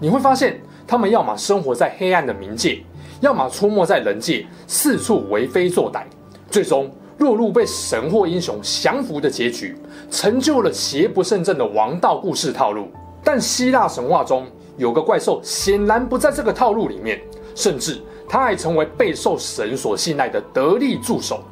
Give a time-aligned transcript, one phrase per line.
[0.00, 0.60] 你会发现。
[0.88, 2.80] 他们要么生活在黑暗的冥界，
[3.20, 6.02] 要么出没在人界，四处为非作歹，
[6.48, 6.88] 最终
[7.18, 9.76] 落入被神或英雄降服的结局，
[10.12, 12.86] 成就了邪不胜正的王道故事套路。
[13.24, 14.46] 但希腊神话中
[14.76, 17.20] 有个怪兽，显然不在这个套路里面，
[17.56, 21.42] 甚至他还成为备受神所信赖的得力助手。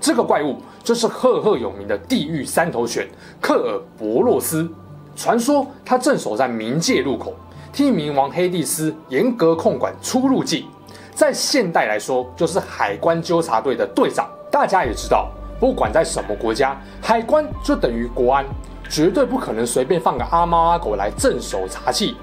[0.00, 3.06] 这个怪物就是赫赫有名的地狱三头犬
[3.42, 4.66] 克尔伯洛斯。
[5.14, 7.34] 传说他镇守在冥界入口。
[7.72, 10.66] 替冥王黑帝斯严格控管出入境，
[11.14, 14.28] 在现代来说就是海关纠察队的队长。
[14.50, 18.44] 大家也知道，不管在什么国家，海关就等于国安，
[18.88, 22.14] 绝对不可能随便放个阿猫阿狗来镇守查缉。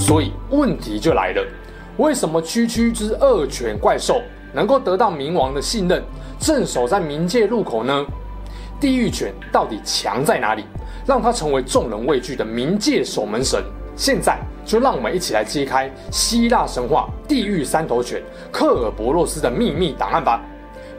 [0.00, 1.44] 所以问题就来了，
[1.96, 6.02] 为什么区区之恶犬怪兽能够得到冥王的信任，
[6.38, 8.06] 镇守在冥界入口呢？
[8.80, 10.64] 地狱犬到底强在哪里，
[11.06, 13.62] 让它成为众人畏惧的冥界守门神？
[13.96, 20.42] 现在就让我们一起来揭开希腊神话地狱三头犬克尔伯洛斯的秘密档案吧！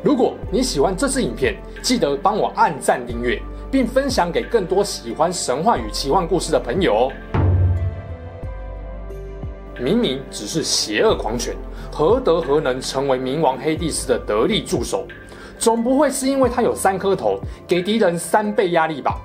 [0.03, 7.11] 如果你喜欢这支影片，记得帮我按赞订阅，并分享给更多喜欢神话与奇幻故事的朋友哦。
[9.77, 11.53] 明明只是邪恶狂犬，
[11.91, 15.05] 何德何能成为冥王黑帝斯的得力助手？
[15.57, 19.19] 总不会是因为他有三颗头，给敌人三倍压力吧？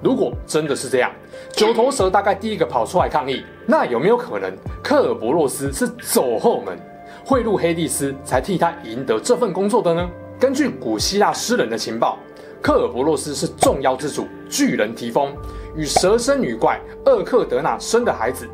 [0.00, 1.10] 如果真的是这样，
[1.52, 6.78] 九头蛇大概第一个跑出来抗议，那有没有可能克尔伯洛斯是走后门，
[7.24, 10.08] 贿赂黑帝斯才替他赢得这份工作的呢？
[10.38, 12.16] 根据古希腊诗人的情报，
[12.62, 15.34] 克尔伯洛斯是众妖之主巨人提丰
[15.74, 18.48] 与蛇身女怪厄克德纳生的孩子，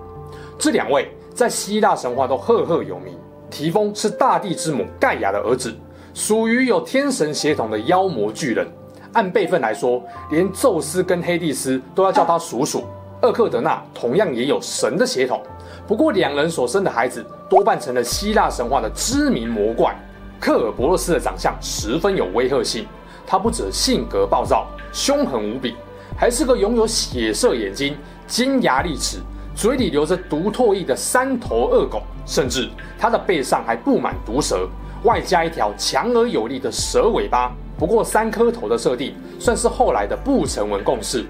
[0.58, 3.14] 这两位在希腊神话都赫赫有名。
[3.50, 5.72] 提丰是大地之母盖亚的儿子，
[6.14, 8.66] 属于有天神血统的妖魔巨人。
[9.14, 12.84] 按辈分来说，连宙斯跟黑帝斯都要叫他叔叔。
[13.22, 15.40] 厄克德纳同样也有神的血统，
[15.86, 19.96] 不过两人所生的孩子多半成了希腊神话的知名魔怪。
[20.38, 22.86] 克尔伯洛斯的长相十分有威吓性，
[23.26, 25.74] 他不止性格暴躁、凶狠无比，
[26.18, 27.96] 还是个拥有血色眼睛、
[28.26, 29.20] 尖牙利齿、
[29.54, 34.68] 嘴里流着毒唾液的三头恶狗，甚至他的背上还布满毒蛇，
[35.04, 37.54] 外加一条强而有力的蛇尾巴。
[37.78, 41.24] 不过，三颗头的设定算是后来的不成文共识。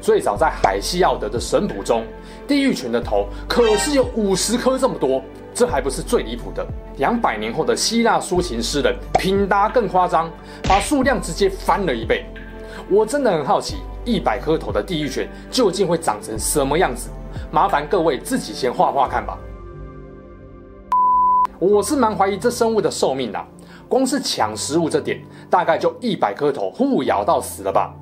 [0.00, 2.04] 最早在海西奥德的神谱中，
[2.46, 5.22] 地狱犬的头可是有五十颗这么多。
[5.52, 6.64] 这还不是最离谱的，
[6.98, 10.30] 两百年后的希腊抒情诗人品达更夸张，
[10.62, 12.24] 把数量直接翻了一倍。
[12.88, 17.10] 我真的很好奇，一百颗头的地狱犬究竟会长成什么样子？
[17.50, 19.36] 麻烦各位自己先画画看吧。
[21.58, 23.46] 我是蛮怀疑这生物的寿命的。
[23.88, 25.18] 光是抢食物这点，
[25.48, 27.94] 大概就一百颗头互咬到死了吧。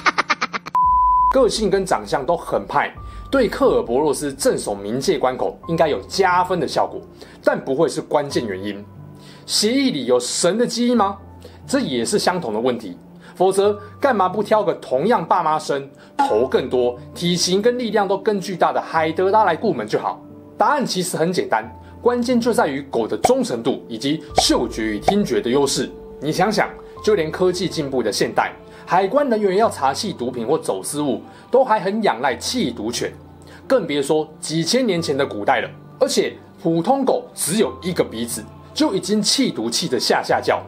[1.32, 2.92] 个性跟长相都很派，
[3.30, 7.00] 对克尔伯洛斯镇守冥界关口应该有加分的效果，
[7.42, 8.84] 但不会是关键原因。
[9.46, 11.16] 协议里有神的基因吗？
[11.66, 12.98] 这也是相同的问题。
[13.36, 15.88] 否则，干嘛不挑个同样爸妈生、
[16.18, 20.20] 头更多、体型跟力量都更巨大的海德拉来顾门就好？
[20.58, 21.64] 答案其实很简单。
[22.02, 25.90] 关键就在于狗的忠诚度以及嗅觉与听觉的优势。
[26.18, 26.70] 你想想，
[27.04, 28.52] 就连科技进步的现代，
[28.86, 33.12] 海关人员要查缉毒品或走私物，都还很仰赖气毒犬，
[33.66, 35.68] 更别说几千年前的古代了。
[35.98, 40.62] 而且普通狗只有一个鼻子，就已经气毒气得下下叫，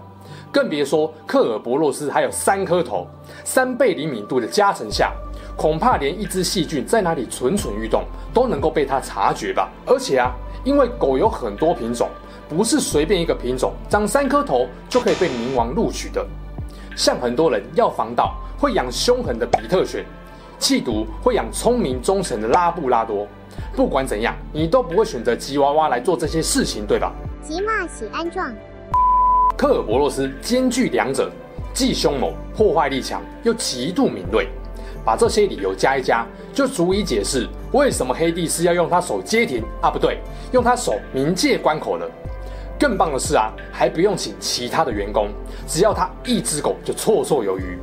[0.51, 3.07] 更别说克尔伯洛斯还有三颗头，
[3.43, 5.13] 三倍灵敏度的加成下，
[5.57, 8.05] 恐怕连一只细菌在哪里蠢蠢欲动，
[8.35, 9.73] 都能够被它察觉吧。
[9.87, 10.31] 而且啊。
[10.65, 12.09] 因为狗有很多品种，
[12.49, 16.25] 不是随便一个品种长三颗头就可以被冥王录取的。
[16.97, 20.05] 像很多人要防盗，会养凶狠的比特犬；
[20.61, 23.27] 缉毒会养聪明忠诚的拉布拉多。
[23.75, 27.13] 不管怎样，你都不会选择吉娃娃来做这些事情，对吧？
[27.43, 28.53] 吉玛喜安状。
[29.57, 31.31] 克尔伯洛斯兼具两者，
[31.75, 34.49] 既凶猛、破坏力强，又极度敏锐。
[35.05, 40.19] 把这些理由加一加，就足以解释为什么黑帝斯要用他守街亭啊，不对，
[40.53, 42.09] 用他守冥界关口了。
[42.79, 45.29] 更棒的是啊，还不用请其他的员工，
[45.69, 47.79] 只要他一只狗就绰绰有余。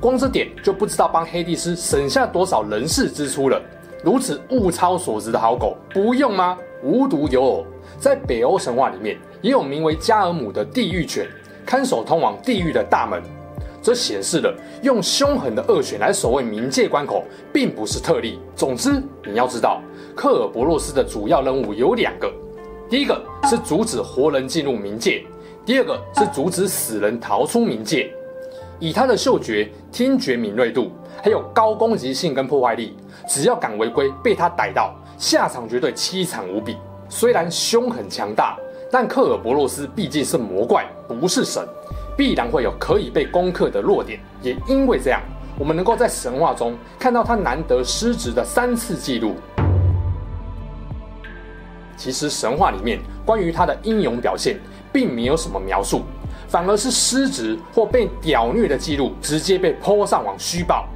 [0.00, 3.60] 光这点就不知道帮黑帝斯省下多少人事支出了。
[4.04, 6.56] 如此物超所值的好狗，不用吗？
[6.82, 7.66] 无独有偶，
[7.98, 11.26] 在北欧神话里面也有名为加尔姆的地狱犬，
[11.66, 13.20] 看守通往地狱的大门。
[13.80, 18.38] 这显示了用凶狠的恶犬来守卫冥界关口，并不是特例。
[18.54, 19.80] 总之，你要知道，
[20.16, 22.32] 克尔伯洛斯的主要任务有两个：
[22.90, 25.24] 第一个是阻止活人进入冥界，
[25.64, 28.12] 第二个是阻止死人逃出冥界。
[28.80, 30.92] 以他的嗅觉、听觉敏锐度，
[31.22, 32.96] 还有高攻击性跟破坏力，
[33.28, 36.76] 只要敢违规，被他逮到，下场绝对凄惨无比。
[37.08, 38.56] 虽然凶狠强大，
[38.90, 41.66] 但克尔伯洛斯毕竟是魔怪，不是神。
[42.18, 45.22] 必然会有可以被攻克的弱点，也因为这样，
[45.56, 49.36] 我们能够在神话中看到他难得失职的三次记录。
[51.96, 54.58] 其实神话里面关于他的英勇表现，
[54.92, 56.02] 并没有什么描述，
[56.48, 60.88] 反而是失职或被屌虐的记录直接被泼上网虚报。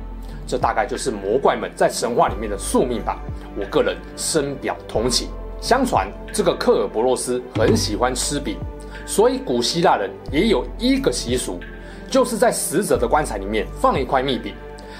[0.44, 3.16] 这大概就是魔怪们在神话里面的宿命吧。
[3.56, 5.28] 我个人深表同情。
[5.60, 8.56] 相传这个克尔伯洛斯很喜欢吃饼。
[9.04, 11.58] 所以古希腊人也有一个习俗，
[12.08, 14.54] 就是在死者的棺材里面放一块蜜饼，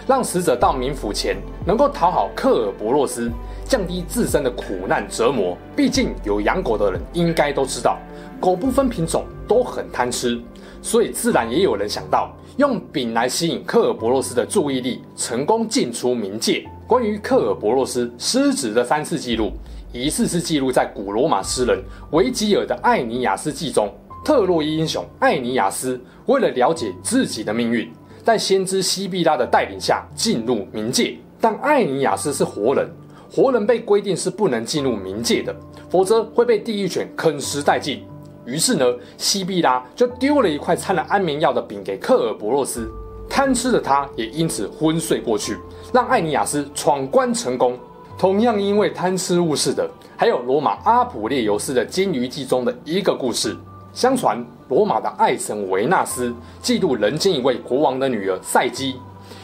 [0.06, 3.30] 让死者到冥府前能够讨好克尔伯洛斯，
[3.64, 5.56] 降低自身的苦难折磨。
[5.76, 7.98] 毕竟有养狗的人应该都知道，
[8.40, 10.40] 狗不分品种都很贪吃，
[10.82, 16.68] 所以自然也有人想到用饼来吸引克尔伯洛斯的注意力，成功进出冥界。
[16.86, 19.52] 关于克尔伯洛斯失职的三次记录。
[19.92, 21.78] 疑似是记录在古罗马诗人
[22.12, 23.92] 维吉尔的《艾尼亚斯记》中。
[24.24, 27.92] 特洛伊英雄艾尼亚斯为了了解自己的命运，
[28.24, 31.18] 在先知西庇拉的带领下进入冥界。
[31.40, 32.88] 但艾尼亚斯是活人，
[33.28, 35.54] 活人被规定是不能进入冥界的，
[35.90, 38.04] 否则会被地狱犬啃食殆尽。
[38.46, 38.86] 于是呢，
[39.18, 42.88] 西庇拉就丢了一块掺了安眠药的饼给克尔伯洛斯，
[43.28, 45.58] 贪吃的他也因此昏睡过去，
[45.92, 47.76] 让艾尼亚斯闯关成功。
[48.18, 53.56] 同样因为贪吃误事的，还有罗马阿普列尤斯的《金鱼记》中的一个故事。
[53.92, 58.96] 相传，罗马的爱神维纳斯嫉妒人间一位国王的女儿赛姬，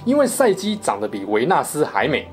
[0.05, 2.27] 因为赛姬长得比维纳斯还美，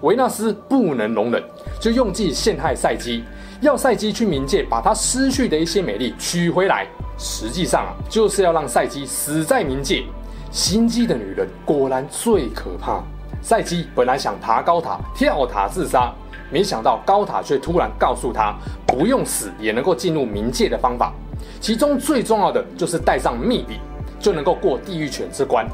[0.00, 1.42] 维纳斯不能容忍，
[1.80, 3.22] 就用计陷害赛姬，
[3.60, 6.86] 要赛姬去冥界把她失去的一些美丽取回来。
[7.18, 10.04] 实际上啊，就是要让赛姬死在冥界。
[10.50, 13.02] 心机的女人果然最可怕。
[13.42, 16.12] 赛基本来想爬高塔跳塔自杀，
[16.50, 18.54] 没想到高塔却突然告诉他
[18.86, 21.12] 不用死也能够进入冥界的方法，
[21.60, 23.78] 其中最重要的就是带上蜜饼
[24.20, 25.66] 就能够过地狱犬之关。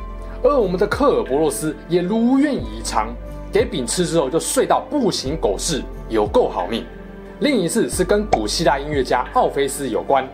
[0.43, 3.09] 而我们的克尔伯洛斯也如愿以偿，
[3.53, 6.87] 给饼吃之后就睡到不省狗事，有够好命。
[7.41, 10.27] 另一次是跟古希腊音乐家奥菲斯有关，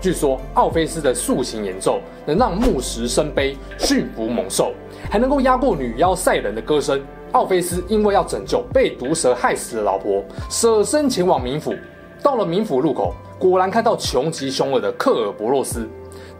[0.00, 4.72] 据说奥菲斯的竖琴演奏能让木石生悲，驯服猛兽。
[5.10, 7.02] 还能够压过女妖赛人的歌声。
[7.32, 11.74] 奥菲斯因为要拯救被毒蛇害死的老婆，舍身前往冥府。
[12.22, 15.88] 到了冥府入口，果然看到穷极凶恶的克尔伯洛斯。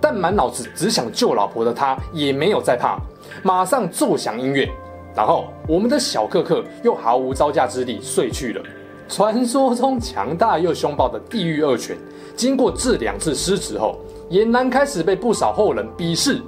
[0.01, 2.99] 但满脑子只想救老婆的他，也没有再怕，
[3.43, 4.69] 马上奏响音乐。
[5.15, 8.63] 然后，我们的小克克又毫无招架之力睡去了。
[9.09, 11.99] 传说中强大又凶暴的地狱恶犬，
[12.37, 13.99] 经过这两次失职后，
[14.31, 16.41] 俨然开始被不少后人鄙视。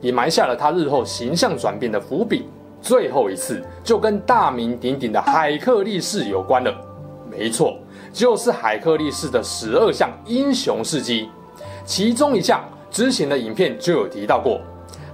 [0.00, 2.46] 也埋下了他日后形象转变的伏笔。
[2.82, 6.72] 最后一次就跟大名鼎鼎的海克力士有关了，
[7.30, 7.76] 没错，
[8.12, 11.28] 就是海克力士的十二项英雄事迹。
[11.84, 14.60] 其中一项之前的影片就有提到过，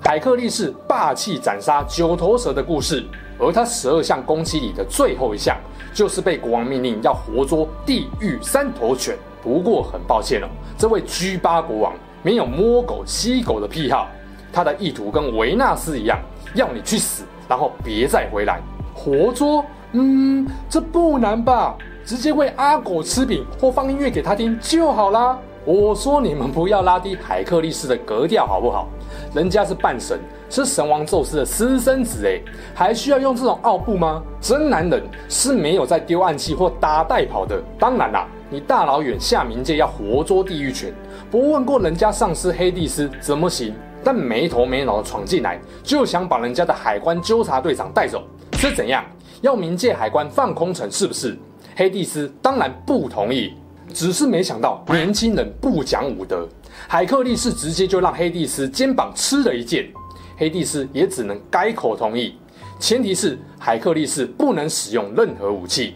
[0.03, 3.05] 海克力士霸气斩杀九头蛇的故事。
[3.39, 5.57] 而他十二项攻击里的最后一项，
[5.93, 9.17] 就是被国王命令要活捉地狱三头犬。
[9.43, 11.93] 不过很抱歉了，这位 G8 国王
[12.23, 14.09] 没有摸狗吸狗的癖好。
[14.53, 16.19] 他的意图跟维纳斯一样，
[16.55, 18.61] 要你去死，然后别再回来。
[18.95, 19.65] 活捉？
[19.93, 21.77] 嗯，这不难吧？
[22.05, 25.39] 直接喂阿狗吃饼或放音乐给他听就好啦。
[25.65, 28.89] 我说你们不要拉低海克力斯的格调好不好？
[29.33, 30.19] 人家是半神，
[30.51, 32.43] 是神王宙斯的私生子诶，
[32.75, 34.21] 还需要用这种奥步吗？
[34.41, 37.63] 真男人是没有在丢暗器或打带跑的。
[37.79, 40.93] 当然啦，你大老远下冥界要活捉地狱犬，
[41.31, 43.73] 不问过人家上司黑帝斯怎么行？
[44.05, 48.23] 但没头没脑的闯进来，就想把人家的海关纠察队长带走，
[48.59, 49.05] 是怎样？
[49.41, 51.37] 要冥界海关放空城是不是？
[51.75, 53.55] 黑帝斯当然不同意，
[53.93, 56.47] 只是没想到年轻人不讲武德，
[56.87, 59.91] 海克力士直接就让黑帝斯肩膀吃了一剑，
[60.37, 62.35] 黑帝斯也只能改口同意，
[62.79, 65.95] 前提是海克力士不能使用任何武器。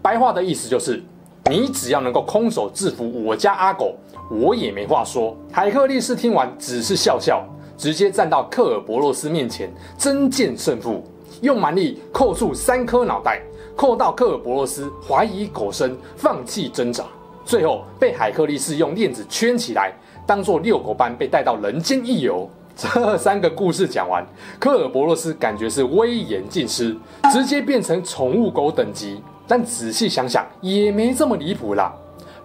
[0.00, 1.02] 白话的意思就是，
[1.50, 3.96] 你只要能够空手制服我家阿狗。
[4.30, 5.36] 我也没话说。
[5.52, 7.44] 海克力士听完只是笑笑，
[7.76, 11.02] 直接站到克尔伯洛斯面前，真见胜负，
[11.40, 13.40] 用蛮力扣住三颗脑袋，
[13.76, 17.04] 扣到科尔伯洛斯怀疑狗生，放弃挣扎，
[17.44, 19.92] 最后被海克力士用链子圈起来，
[20.26, 22.48] 当做遛狗般被带到人间一游。
[22.76, 24.26] 这三个故事讲完，
[24.58, 26.94] 科尔伯洛斯感觉是威严尽失，
[27.32, 29.22] 直接变成宠物狗等级。
[29.48, 31.94] 但仔细想想，也没这么离谱啦。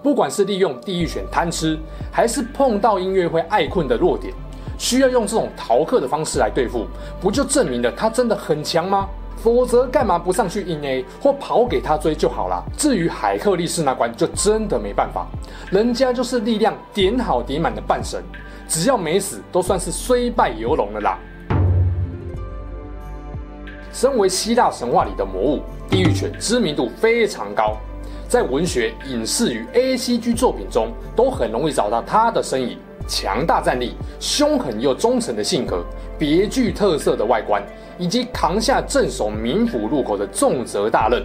[0.04, 1.78] 不管是利用地狱犬贪吃，
[2.12, 4.34] 还是碰到音乐会爱困的弱点，
[4.78, 6.88] 需要用这种逃课的方式来对付，
[7.20, 9.08] 不就证明了他真的很强吗？
[9.38, 12.64] 否则干嘛不上去硬 A 或跑给他追就好了？
[12.78, 15.26] 至于海克力士那关，就真的没办法，
[15.72, 18.24] 人家就是力量点好点满的半神。
[18.68, 21.18] 只要没死，都算是虽败犹荣了啦。
[23.92, 27.76] 身为希腊神话里的魔物，地狱犬知名度非常高，
[28.32, 32.78] 在文学、影视与 ACG 作品中都很容易找到它的身影。
[33.06, 35.84] 强大战力、凶狠又忠诚的性格、
[36.18, 37.62] 别具特色的外观，
[37.98, 41.22] 以及扛下镇守冥府入口的重责大任，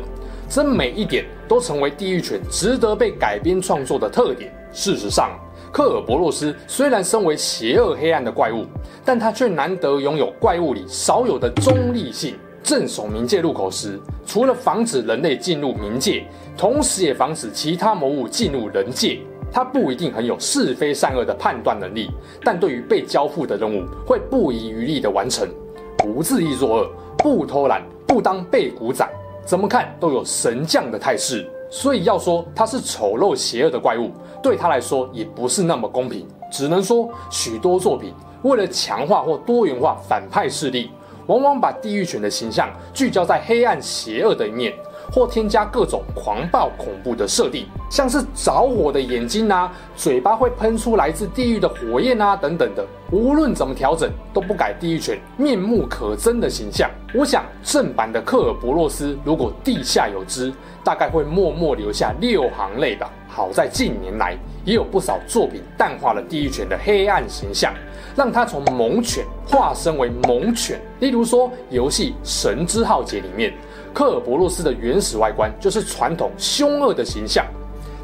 [0.49, 4.53] 这每一点都成为地狱犬值得被改编创作的特点。
[4.73, 5.31] 事实上，
[5.73, 8.67] 科尔伯洛斯虽然身为邪恶黑暗的怪物，
[9.05, 12.35] 但他却难得拥有怪物里少有的中立性。
[12.67, 13.97] 镇守冥界入口时，
[14.27, 16.27] 除了防止人类进入冥界，
[16.59, 19.21] 同时也防止其他魔物进入人界。
[19.53, 22.11] 他不一定很有是非善恶的判断能力，
[22.43, 25.49] 但对于被交付的任务，会不遗余力地完成，
[25.97, 29.09] 不自意作恶，不偷懒，不当被鼓掌，
[29.45, 31.49] 怎么看都有神将的态势。
[31.71, 34.11] 所以要说他是丑陋邪恶的怪物，
[34.43, 36.27] 对他来说也不是那么公平。
[36.51, 40.91] 只能说许多作品为了强化或多元化反派势力，
[41.27, 44.75] 往往把地狱犬的形象聚焦在黑暗邪恶的一面，
[45.13, 52.85] 或添加各种狂暴恐怖的设定，像是着火的眼睛啊，嘴巴会喷出来自地狱的火焰啊等等的。
[53.13, 56.91] 无论怎么调整，都不改地狱犬面目可憎的形象。
[57.15, 63.11] 我想正版的科尔伯洛斯如果地下有知，大概会默默流下六行泪吧。
[63.29, 64.35] 好在近年来
[64.65, 67.73] 也有不少作品淡化了地狱犬的黑暗形象，
[68.17, 70.81] 让它从猛犬化身为猛犬。
[71.01, 73.53] 例如说，游戏《神之浩劫》里面，
[73.97, 77.47] 科尔伯洛斯的原始外观就是传统凶恶的形象，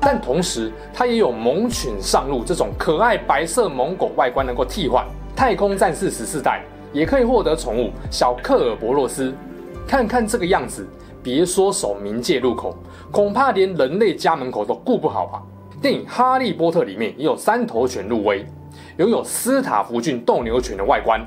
[0.00, 5.06] 但同时它也有猛犬上路这种可爱白色猛狗外观能够替换。
[5.36, 9.34] 太空战士十四代也可以获得宠物小科尔伯洛斯，
[9.86, 10.88] 看看这个样子。
[11.22, 12.74] 别说守冥界入口，
[13.10, 15.42] 恐怕连人类家门口都顾不好吧？
[15.82, 18.46] 电影《哈利波特》里面也有三头犬入威，
[18.96, 21.20] 拥有斯塔福郡斗牛犬的外观，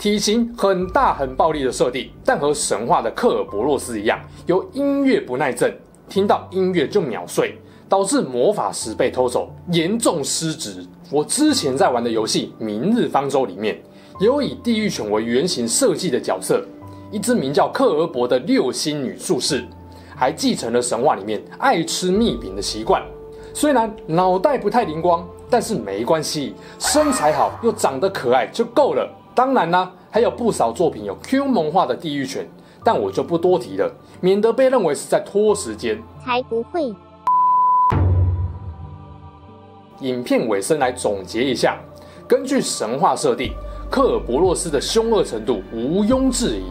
[0.00, 5.70] 体型很大很暴力的设定，但和神话的科尔伯洛斯一样，有音乐不耐症，
[6.08, 10.82] 听到音乐就秒睡，导致魔法石被偷走，严重失职。
[11.10, 13.78] 我之前在玩的游戏《明日方舟》里面，
[14.20, 16.64] 有以地狱犬为原型设计的角色。
[17.10, 19.62] 一只名叫克尔伯的六星女术士，
[20.16, 23.02] 还继承了神话里面爱吃蜜饼的习惯。
[23.52, 29.06] 虽然脑袋不太灵光，但是没关系，身材好又长得可爱就够了。
[29.40, 32.46] 当然啦，还有不少作品有 Q 萌化的地狱犬，
[32.84, 35.98] 但我就不多提了，免得被认为是在拖时间。
[36.22, 36.94] 才不会。
[40.00, 41.78] 影片尾声来总结一下：
[42.28, 43.54] 根据神话设定，
[43.90, 46.64] 克尔伯洛斯的凶恶程度毋庸置疑。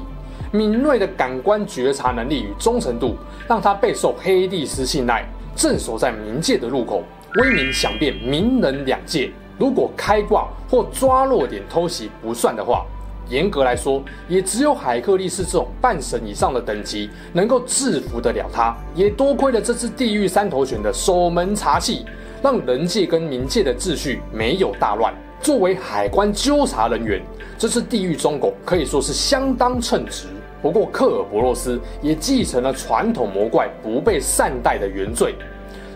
[0.55, 3.15] 敏锐的感官觉察能力与忠诚度，
[3.47, 7.01] 让他备受黑帝斯信赖，镇守在冥界的入口，
[7.37, 9.31] 威名响遍冥人两界。
[9.59, 12.85] 如果开挂或抓弱点偷袭不算的话，
[13.27, 18.75] 严格来说，也只有海克力士这种半神以上的等级能够制服得了他。
[18.95, 22.05] 也多亏了这只地狱三头犬的守门察气，
[22.41, 25.13] 让人界跟冥界的秩序没有大乱。
[25.41, 27.21] 作为海关纠察人员，
[27.57, 30.25] 这只地狱忠狗可以说是相当称职。
[30.61, 35.35] 不过，科尔伯洛斯也继承了传统魔怪不被善待的原罪。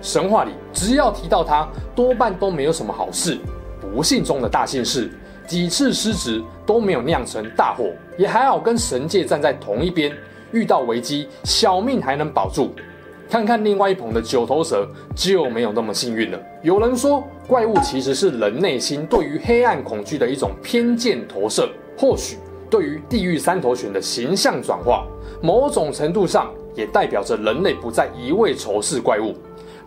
[0.02, 3.40] 神话里只要提到他，多半都没有什么好事。
[3.84, 5.12] 不幸中的大幸是，
[5.46, 10.12] 几次失职都没有酿成大祸，也还好跟神界站在同一边。
[10.52, 12.74] 遇到危机，小命还能保住。
[13.30, 16.40] 看看另外一捧的九头蛇，就没有那么幸运了。
[16.62, 22.38] 有人说，怪物其实是人内心对于黑暗恐惧的一种偏见投射，或许。
[22.70, 25.06] 对于地狱三头犬的形象转化，
[25.42, 29.36] 某种程度上也代表着人类不再一味仇视怪物，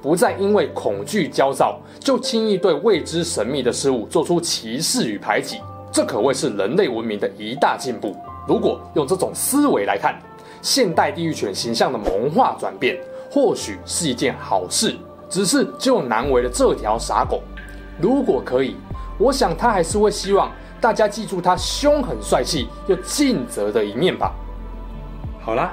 [0.07, 5.61] 不再因为恐惧焦躁就轻易对未知神秘的事物做出歧视与排挤。
[5.91, 8.17] 这可谓是人类文明的一大进步。
[8.47, 10.17] 如果用这种思维来看，
[10.63, 12.97] 现代地狱犬形象的萌化转变，
[13.29, 14.95] 或许是一件好事。
[15.29, 17.43] 只是就难为了这条傻狗。
[18.01, 18.77] 如果可以，
[19.19, 20.49] 我想他还是会希望。
[20.81, 24.33] 大家记住他凶狠帅气又尽责的一面吧。
[25.43, 25.73] 好啦，